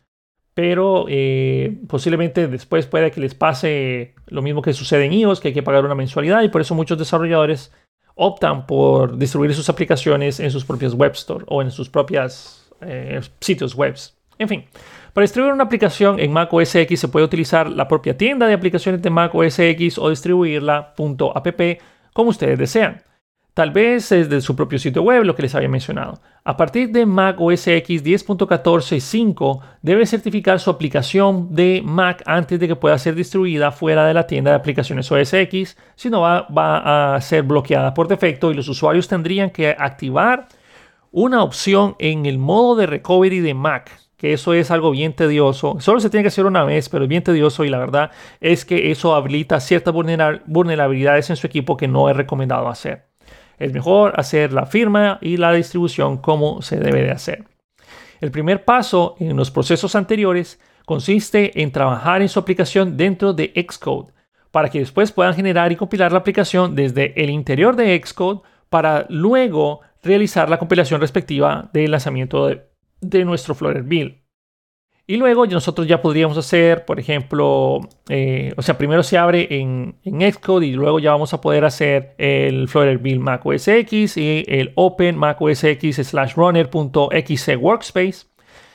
[0.57, 5.49] pero eh, posiblemente después puede que les pase lo mismo que sucede en iOS, que
[5.49, 7.75] hay que pagar una mensualidad y por eso muchos desarrolladores
[8.15, 13.21] optan por distribuir sus aplicaciones en sus propios web store o en sus propios eh,
[13.41, 13.95] sitios web.
[14.39, 14.65] En fin,
[15.13, 18.53] para distribuir una aplicación en Mac OS X se puede utilizar la propia tienda de
[18.53, 20.95] aplicaciones de Mac OS X o distribuirla
[21.35, 21.61] .app
[22.13, 23.03] como ustedes desean.
[23.55, 26.21] Tal vez desde su propio sitio web, lo que les había mencionado.
[26.45, 32.69] A partir de Mac OS X 10.14.5 debe certificar su aplicación de Mac antes de
[32.69, 36.43] que pueda ser distribuida fuera de la tienda de aplicaciones OS X, si no va,
[36.43, 40.49] va a ser bloqueada por defecto y los usuarios tendrían que activar
[41.11, 45.77] una opción en el modo de recovery de Mac, que eso es algo bien tedioso.
[45.81, 48.65] Solo se tiene que hacer una vez, pero es bien tedioso y la verdad es
[48.65, 53.07] que eso habilita ciertas vulnerabilidades en su equipo que no es recomendado hacer
[53.59, 57.45] es mejor hacer la firma y la distribución como se debe de hacer.
[58.21, 63.53] El primer paso en los procesos anteriores consiste en trabajar en su aplicación dentro de
[63.69, 64.13] Xcode
[64.51, 68.41] para que después puedan generar y compilar la aplicación desde el interior de Xcode
[68.71, 74.17] para luego realizar la compilación respectiva del lanzamiento de, nuestro Flutter build.
[75.09, 79.97] Y luego nosotros ya podríamos hacer, por ejemplo, eh, o sea, primero se abre en,
[80.03, 84.17] en, Xcode y luego ya vamos a poder hacer el Flutter Build Mac OS X
[84.17, 88.27] y el Open Mac OS X slash runner.exe workspace.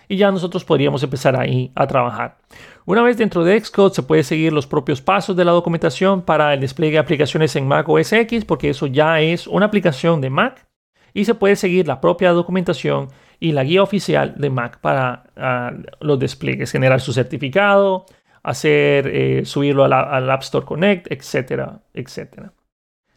[0.08, 2.38] Y ya nosotros podríamos empezar ahí a trabajar.
[2.86, 6.54] Una vez dentro de Xcode se puede seguir los propios pasos de la documentación para
[6.54, 10.30] el despliegue de aplicaciones en Mac OS X porque eso ya es una aplicación de
[10.30, 10.68] Mac
[11.14, 15.72] y se puede seguir la propia documentación y la guía oficial de Mac para ah,
[16.00, 18.06] los despliegues, generar su certificado,
[18.44, 22.54] hacer, eh, subirlo al App Store Connect, etcétera, etcétera.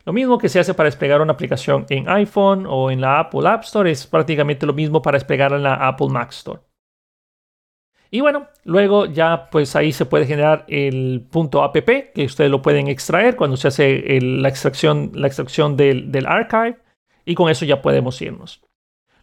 [0.05, 3.49] Lo mismo que se hace para desplegar una aplicación en iPhone o en la Apple
[3.49, 6.61] App Store es prácticamente lo mismo para desplegarla en la Apple Mac Store.
[8.11, 12.63] Y bueno, luego ya pues ahí se puede generar el punto app que ustedes lo
[12.63, 16.84] pueden extraer cuando se hace la extracción, la extracción del, del archive
[17.25, 18.61] y con eso ya podemos irnos.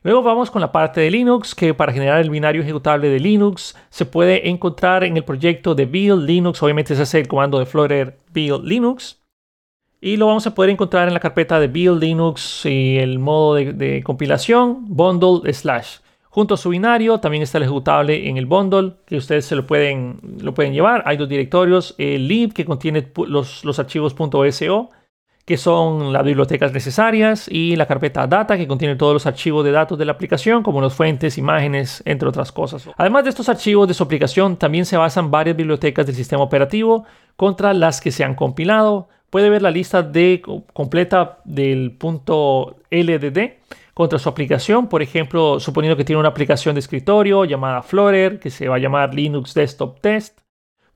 [0.03, 3.75] Luego vamos con la parte de Linux, que para generar el binario ejecutable de Linux
[3.91, 6.63] se puede encontrar en el proyecto de build Linux.
[6.63, 9.19] Obviamente se hace el comando de Flutter build Linux.
[10.03, 13.53] Y lo vamos a poder encontrar en la carpeta de build Linux y el modo
[13.53, 15.97] de, compilación bundle slash.
[16.31, 19.67] Junto a su binario también está el ejecutable en el bundle que ustedes se lo
[19.67, 21.03] pueden, lo pueden llevar.
[21.05, 24.89] Hay dos directorios, el lib que contiene los, los archivos .so
[25.51, 29.73] que son las bibliotecas necesarias y la carpeta data que contiene todos los archivos de
[29.73, 32.89] datos de la aplicación como las fuentes, imágenes, entre otras cosas.
[32.95, 37.03] Además de estos archivos de su aplicación, también se basan varias bibliotecas del sistema operativo
[37.35, 39.09] contra las que se han compilado.
[39.29, 43.39] Puede ver la lista de, completa del punto LDD
[43.93, 44.87] contra su aplicación.
[44.87, 48.79] Por ejemplo, suponiendo que tiene una aplicación de escritorio llamada Flutter, que se va a
[48.79, 50.39] llamar Linux Desktop Test,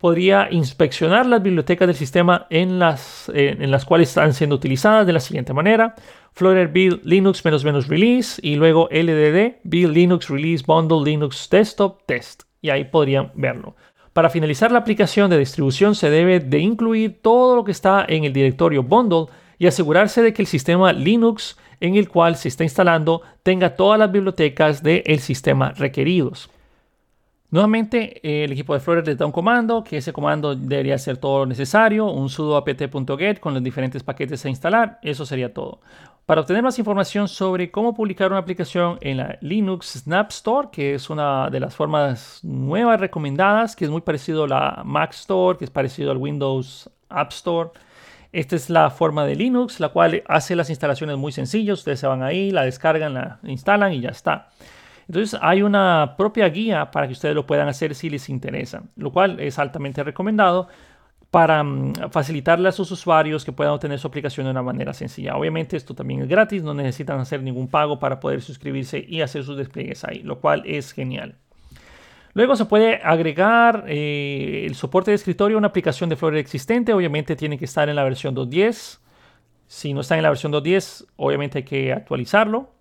[0.06, 5.14] podría inspeccionar las bibliotecas del sistema en las, en las cuales están siendo utilizadas de
[5.14, 5.96] la siguiente manera.
[6.32, 12.44] Flutter build Linux release y luego LDD build Linux release bundle Linux desktop test.
[12.62, 13.76] Y ahí podrían verlo.
[14.14, 18.26] Para finalizar la aplicación de distribución se debe de incluir todo lo que está en
[18.26, 19.26] el directorio bundle
[19.58, 23.98] y asegurarse de que el sistema Linux en el cual se está instalando tenga todas
[23.98, 26.52] las bibliotecas del sistema requeridos.
[27.56, 31.40] Nuevamente, el equipo de Flutter les da un comando, que ese comando debería ser todo
[31.40, 35.80] lo necesario, un sudo apt.get con los diferentes paquetes a instalar, eso sería todo.
[36.26, 40.96] Para obtener más información sobre cómo publicar una aplicación en la Linux Snap Store, que
[40.96, 45.58] es una de las formas nuevas recomendadas, que es muy parecido a la Mac Store,
[45.58, 47.70] que es parecido al Windows App Store,
[48.34, 51.80] esta es la forma de Linux, la cual hace las instalaciones muy sencillas.
[51.80, 54.50] Ustedes se van ahí, la descargan, la instalan y ya está.
[55.08, 59.12] Entonces hay una propia guía para que ustedes lo puedan hacer si les interesa, lo
[59.12, 60.68] cual es altamente recomendado
[61.32, 65.36] para mm, facilitarle a sus usuarios que puedan obtener su aplicación de una manera sencilla.
[65.36, 69.44] Obviamente esto también es gratis, no necesitan hacer ningún pago para poder suscribirse y hacer
[69.44, 71.36] sus despliegues ahí, lo cual es genial.
[72.34, 76.92] Luego se puede agregar eh, el soporte de escritorio a una aplicación de Flutter existente.
[76.92, 79.00] Obviamente tiene que estar en la versión 2.10.
[79.68, 82.75] Si no está en la versión 2.10, obviamente hay que actualizarlo.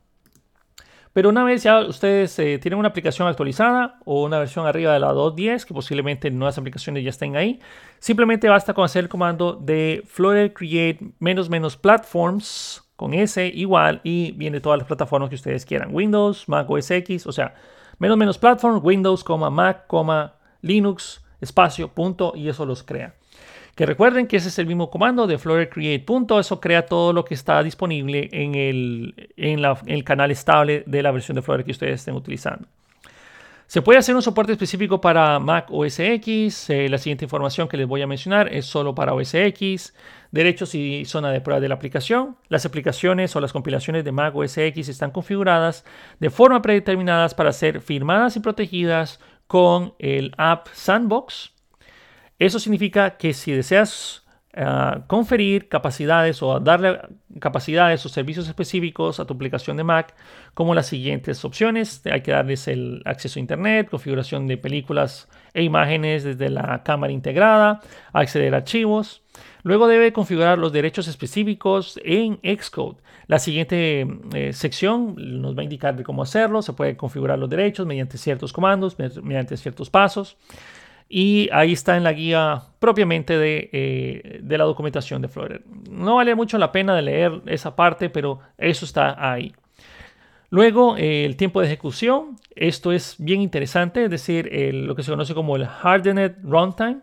[1.15, 4.99] Pero una vez ya ustedes eh, tienen una aplicación actualizada o una versión arriba de
[4.99, 7.61] la 2.10, que posiblemente nuevas aplicaciones ya estén ahí,
[8.01, 14.01] simplemente basta con hacer el comando de Flutter create menos menos platforms con S igual
[14.03, 15.95] y viene todas las plataformas que ustedes quieran.
[15.95, 17.55] Windows, Mac OS X, o sea,
[17.99, 19.87] menos menos platform, Windows, Mac,
[20.63, 23.15] Linux, espacio, punto, y eso los crea.
[23.75, 25.69] Que recuerden que ese es el mismo comando de Flutter
[26.39, 31.11] eso crea todo lo que está disponible en el, en el canal estable de la
[31.11, 32.69] versión de Flutter que ustedes estén utilizando.
[33.67, 36.69] Se puede hacer un soporte específico para Mac OS X.
[36.71, 39.95] Eh, la siguiente información que les voy a mencionar es solo para OS X.
[40.31, 42.37] Derechos y zona de prueba de la aplicación.
[42.49, 45.85] Las aplicaciones o las compilaciones de Mac OS X están configuradas
[46.21, 51.54] de forma predeterminada para ser firmadas y protegidas con el App Sandbox.
[52.39, 54.25] Eso significa que si deseas
[55.09, 57.01] conferir capacidades o darle
[57.41, 60.15] capacidades o servicios específicos a tu aplicación de Mac
[60.55, 62.03] como las siguientes opciones.
[62.07, 67.13] Hay que darles el acceso a Internet, configuración de películas e imágenes desde la cámara
[67.13, 67.81] integrada,
[68.13, 69.23] acceder a archivos.
[69.65, 72.99] Luego debe configurar los derechos específicos en Xcode.
[73.27, 76.63] La siguiente eh, sección nos va a indicar cómo hacerlo.
[76.63, 80.37] Se puede configurar los derechos mediante ciertos comandos, mediante ciertos pasos.
[81.09, 83.35] Y ahí está en la guía propiamente
[83.73, 85.63] eh, de, la documentación de Flutter.
[85.91, 89.55] No vale mucho la pena de leer esa parte, pero eso está ahí.
[90.51, 92.37] Luego, eh, el tiempo de ejecución.
[92.57, 97.01] Esto es bien interesante, es decir, lo que se conoce como el Hardened Runtime.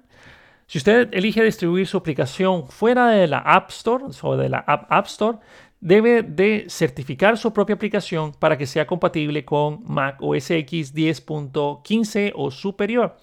[0.71, 4.89] Si usted elige distribuir su aplicación fuera de la App Store o de la App,
[4.89, 5.37] App Store,
[5.81, 12.31] debe de certificar su propia aplicación para que sea compatible con Mac OS X 10.15
[12.35, 13.17] o superior.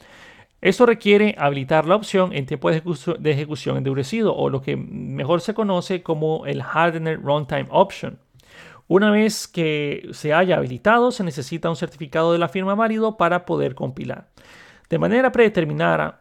[0.61, 2.83] Esto requiere habilitar la opción en tiempo de,
[3.31, 8.19] ejecución endurecido o lo que mejor se conoce como el Hardener Runtime Option.
[8.89, 13.45] Una vez que se haya habilitado, se necesita un certificado de la firma válido para
[13.45, 14.29] poder compilar.
[14.89, 16.21] De manera predeterminada,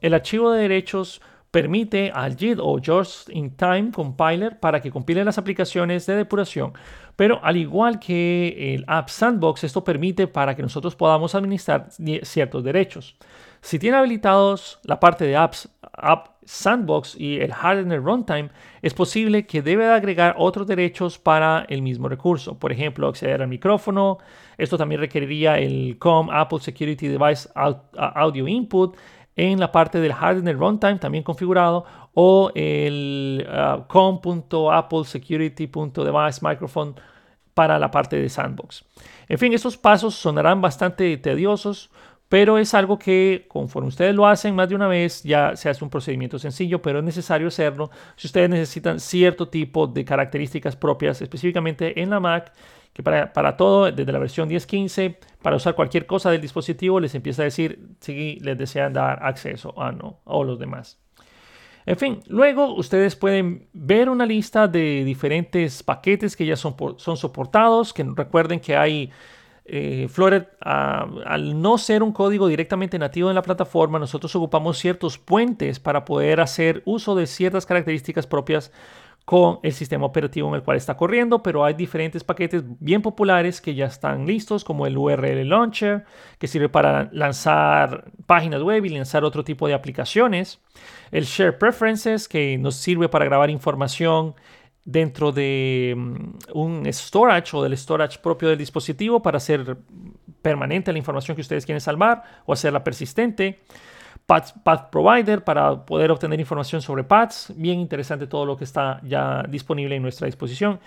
[0.00, 1.22] el archivo de derechos
[1.54, 6.72] permite al JIT o Just in Time Compiler para que compile las aplicaciones de depuración.
[7.14, 11.90] Pero al igual que el App Sandbox, esto permite para que nosotros podamos administrar
[12.24, 13.16] ciertos derechos.
[13.60, 18.50] Si tiene habilitados la parte de Apps, App Sandbox y el Hardener Runtime,
[18.82, 22.58] es posible que debe agregar otros derechos para el mismo recurso.
[22.58, 24.18] Por ejemplo, acceder al micrófono.
[24.58, 27.48] Esto también requeriría el COM Apple Security Device
[27.94, 28.96] Audio Input
[29.36, 36.94] en la parte del Hardener Runtime también configurado o el uh, com.applesecurity.device microphone
[37.54, 38.84] para la parte de sandbox.
[39.28, 41.90] En fin, estos pasos sonarán bastante tediosos,
[42.28, 45.84] pero es algo que conforme ustedes lo hacen más de una vez ya se hace
[45.84, 51.22] un procedimiento sencillo, pero es necesario hacerlo si ustedes necesitan cierto tipo de características propias,
[51.22, 52.52] específicamente en la Mac
[52.94, 57.42] que para, todo, desde la versión 10.15, para usar cualquier cosa del dispositivo, les empieza
[57.42, 61.00] a decir si les desean dar acceso o no, o los demás.
[61.86, 67.16] En fin, luego ustedes pueden ver una lista de diferentes paquetes que ya son, son
[67.16, 69.10] soportados, que recuerden que hay
[69.66, 70.08] eh,
[70.60, 75.80] ah, al no ser un código directamente nativo en la plataforma, nosotros ocupamos ciertos puentes
[75.80, 78.70] para poder hacer uso de ciertas características propias
[79.24, 83.60] con el sistema operativo en el cual está corriendo, pero hay diferentes paquetes bien populares
[83.60, 86.04] que ya están listos, como el URL Launcher,
[86.38, 90.60] que sirve para lanzar páginas web y lanzar otro tipo de aplicaciones.
[91.10, 94.34] El Share Preferences, que nos sirve para grabar información
[94.84, 99.78] dentro de mm, un storage o del storage propio del dispositivo para hacer
[100.42, 103.60] permanente la información que ustedes quieren salvar o hacerla persistente.
[104.26, 107.52] Path, Provider para poder obtener información sobre paths.
[107.56, 110.80] Bien interesante todo lo que está ya disponible en nuestra disposición.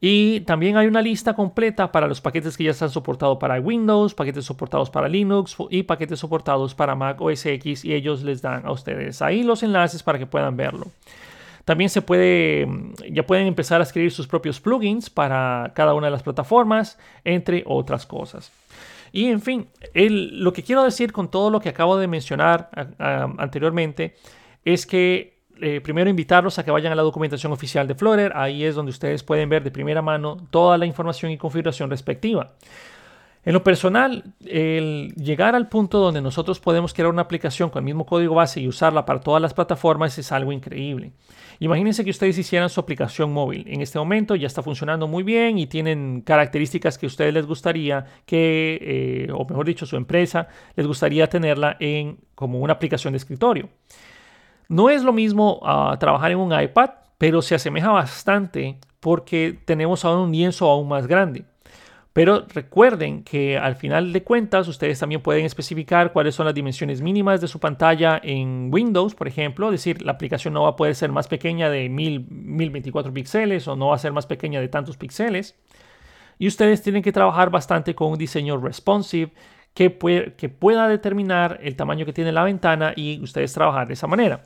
[0.00, 4.14] Y también hay una lista completa para los paquetes que ya están soportados para Windows,
[4.14, 8.66] paquetes soportados para Linux y paquetes soportados para Mac OS X y ellos les dan
[8.66, 10.88] a ustedes ahí los enlaces para que puedan verlo.
[11.64, 12.68] También se puede,
[13.10, 17.62] ya pueden empezar a escribir sus propios plugins para cada una de las plataformas, entre
[17.66, 18.52] otras cosas.
[19.14, 24.16] Y en fin, lo que quiero decir con todo lo que acabo de mencionar anteriormente
[24.64, 28.32] es que eh, primero invitarlos a que vayan a la documentación oficial de Flutter.
[28.34, 32.54] Ahí es donde ustedes pueden ver de primera mano toda la información y configuración respectiva.
[33.46, 37.84] En lo personal, el llegar al punto donde nosotros podemos crear una aplicación con el
[37.84, 41.12] mismo código base y usarla para todas las plataformas es algo increíble.
[41.60, 43.66] Imagínense que ustedes hicieran su aplicación móvil.
[43.68, 47.46] En este momento ya está funcionando muy bien y tienen características que a ustedes les
[47.46, 48.78] gustaría que,
[49.28, 53.68] eh, o mejor dicho, su empresa les gustaría tenerla en como una aplicación de escritorio.
[54.68, 60.04] No es lo mismo ah, trabajar en un iPad, pero se asemeja bastante porque tenemos
[60.04, 61.44] ahora un lienzo aún más grande.
[62.14, 67.02] Pero recuerden que al final de cuentas ustedes también pueden especificar cuáles son las dimensiones
[67.02, 69.66] mínimas de su pantalla en Windows, por ejemplo.
[69.66, 73.74] Es decir, la aplicación no va a poder ser más pequeña de 1024 píxeles o
[73.74, 75.56] no va a ser más pequeña de tantos píxeles.
[76.38, 79.32] Y ustedes tienen que trabajar bastante con un diseño responsive
[79.74, 79.98] que,
[80.36, 84.44] que pueda determinar el tamaño que tiene la ventana y ustedes trabajar de esa manera.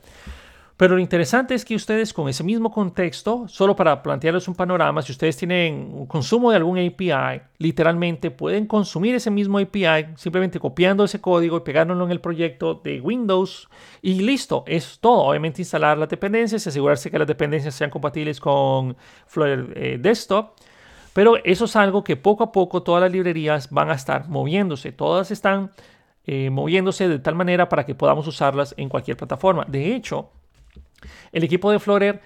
[0.79, 5.03] Pero lo interesante es que ustedes con ese mismo contexto, solo para plantearles un panorama,
[5.03, 10.61] si ustedes tienen un consumo de algún API, literalmente pueden consumir ese mismo API simplemente
[10.61, 13.69] copiando ese código y pegándolo en el proyecto de Windows
[14.03, 15.25] y listo, es todo.
[15.25, 20.53] Obviamente instalar las dependencias asegurarse que las dependencias sean compatibles con Flutter eh, Desktop.
[21.13, 24.93] Pero eso es algo que poco a poco todas las librerías van a estar moviéndose.
[24.93, 25.73] Todas están
[26.25, 29.65] eh, moviéndose de tal manera para que podamos usarlas en cualquier plataforma.
[29.67, 30.31] De hecho,
[31.33, 32.21] el equipo de Flutter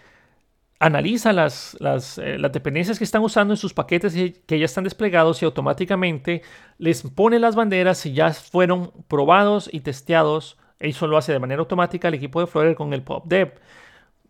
[0.82, 1.34] analiza eh,
[1.78, 4.14] las, dependencias que están usando en sus paquetes
[4.46, 6.42] que ya están desplegados y automáticamente
[6.78, 10.58] les pone las banderas si ya fueron probados y testeados.
[10.80, 13.54] Eso lo hace de manera automática el equipo de Flutter con el PopDev.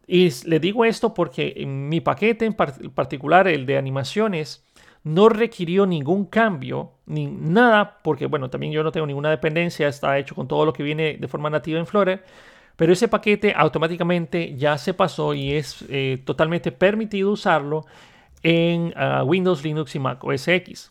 [0.07, 4.63] Y le digo esto porque mi paquete en particular, el de animaciones,
[5.05, 10.19] no requirió ningún cambio, ni nada, porque bueno, también yo no tengo ninguna dependencia, está
[10.19, 12.25] hecho con todo lo que viene de forma nativa en Flutter
[12.83, 17.87] pero ese paquete automáticamente ya se pasó y es eh, totalmente permitido usarlo
[18.43, 20.91] en ah, Windows, Linux y Mac OS X.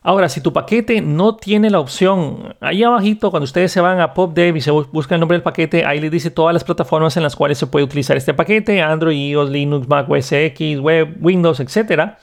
[0.00, 4.14] Ahora, si tu paquete no tiene la opción, ahí abajito, cuando ustedes se van a
[4.14, 7.22] PopDev y se buscan el nombre del paquete, ahí les dice todas las plataformas en
[7.22, 11.60] las cuales se puede utilizar este paquete, Android, iOS, Linux, Mac OS X, Web, Windows,
[11.60, 12.14] etc.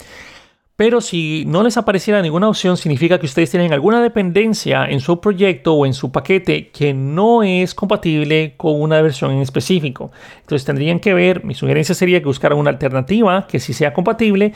[0.75, 5.21] Pero si no les apareciera ninguna opción, significa que ustedes tienen alguna dependencia en su
[5.21, 10.11] proyecto o en su paquete que no es compatible con una versión en específico.
[10.41, 14.53] Entonces tendrían que ver, mi sugerencia sería que buscaran una alternativa que sí sea compatible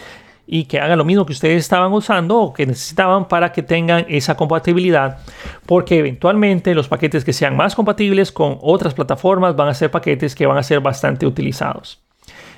[0.47, 4.05] y que haga lo mismo que ustedes estaban usando o que necesitaban para que tengan
[4.07, 5.19] esa compatibilidad,
[5.65, 10.33] porque eventualmente los paquetes que sean más compatibles con otras plataformas van a ser paquetes
[10.33, 12.01] que van a ser bastante utilizados.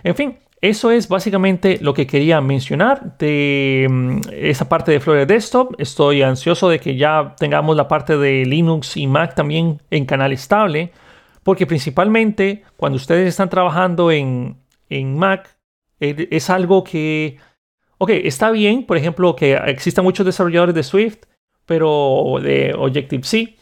[0.04, 5.26] En fin, eso es básicamente lo que quería mencionar de mm, esa parte de Flutter
[5.26, 5.76] Desktop.
[5.80, 10.34] Estoy ansioso de que ya tengamos la parte de Linux y Mac también en canal
[10.34, 10.92] estable,
[11.44, 14.58] porque principalmente cuando ustedes están trabajando en,
[15.16, 15.58] Mac,
[16.02, 17.38] eh, es algo que,
[17.98, 21.20] ok, está bien, por ejemplo, que existan muchos desarrolladores de Swift,
[21.66, 23.56] pero de Objective-C,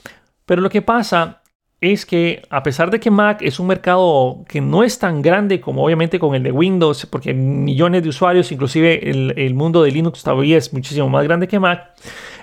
[0.46, 1.44] pero lo que pasa
[1.80, 5.62] es que a pesar de que Mac es un mercado que no es tan grande
[5.62, 10.24] como obviamente con el de Windows, porque millones de usuarios, inclusive el, mundo de Linux
[10.24, 11.94] todavía es muchísimo más grande que Mac,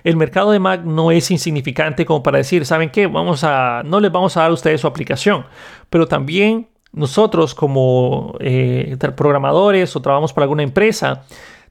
[0.04, 3.08] el mercado de Mac no es insignificante como para decir, ¿saben qué?
[3.08, 5.44] Vamos a, no les vamos a dar a ustedes su aplicación,
[5.90, 11.24] pero también nosotros como eh, programadores o trabajamos para alguna empresa,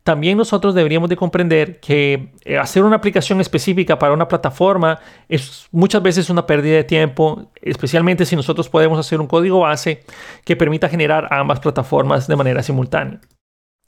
[0.04, 4.99] también nosotros deberíamos de comprender que eh, hacer una aplicación específica para una plataforma
[5.30, 10.04] es muchas veces una pérdida de tiempo, especialmente si nosotros podemos hacer un código base
[10.43, 13.22] que permita generar ambas plataformas de manera simultánea.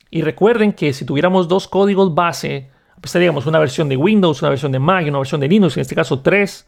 [0.09, 2.69] Y recuerden que si tuviéramos dos códigos base,
[3.01, 5.81] pues una versión de Windows, una versión de Mac y una versión de Linux, en
[5.81, 6.65] este caso tres,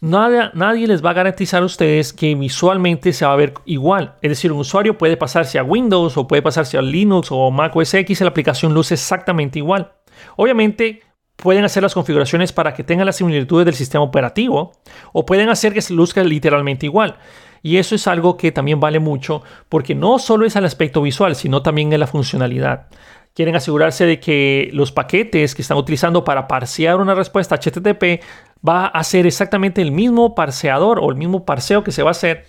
[0.00, 4.16] Nadie, nadie, les va a garantizar a ustedes que visualmente se va a ver igual.
[4.20, 7.74] Es decir, un usuario puede pasarse a Windows o puede pasarse a Linux o Mac
[7.74, 9.92] OS X y la aplicación luce exactamente igual.
[10.36, 11.02] Obviamente,
[11.36, 14.72] pueden hacer las configuraciones para que tengan las similitudes del sistema operativo
[15.12, 17.16] o pueden hacer que se luzca literalmente igual.
[17.64, 21.34] Y eso es algo que también vale mucho porque no solo es el aspecto visual,
[21.34, 22.88] sino también en la funcionalidad
[23.34, 28.22] quieren asegurarse de que los paquetes que están utilizando para parsear una respuesta HTTP
[28.66, 32.12] va a ser exactamente el mismo parseador o el mismo parseo que se va a
[32.12, 32.44] hacer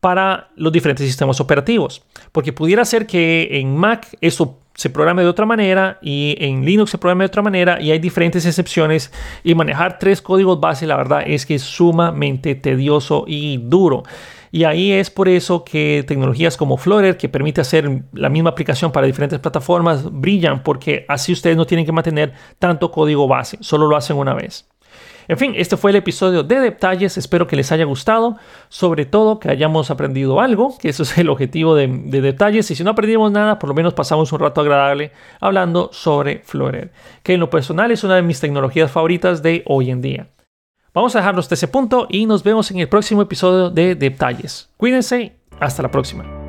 [0.00, 2.02] para los diferentes sistemas operativos.
[2.32, 6.90] Porque pudiera ser que en Mac eso se programe de otra manera y en Linux
[6.90, 9.12] se programe de otra manera y hay diferentes excepciones
[9.44, 14.02] y manejar tres códigos base la verdad es que es sumamente tedioso y duro.
[14.52, 18.92] Y ahí es por eso que tecnologías como Flutter, que permite hacer la misma aplicación
[18.92, 23.86] para diferentes plataformas, brillan porque así ustedes no tienen que mantener tanto código base, solo
[23.86, 24.68] lo hacen una vez.
[25.28, 27.16] En fin, este fue el episodio de detalles.
[27.16, 28.36] Espero que les haya gustado.
[28.68, 32.70] Sobre todo que hayamos aprendido algo, que eso es el objetivo de, detalles.
[32.70, 36.92] Y si no aprendimos nada, por lo menos pasamos un rato agradable hablando sobre Flutter,
[37.22, 40.26] que en lo personal es una de mis tecnologías favoritas de hoy en día.
[40.94, 44.68] Vamos a dejarlo hasta ese punto y nos vemos en el próximo episodio de detalles.
[44.76, 45.36] Cuídense.
[45.58, 46.41] Hasta la próxima.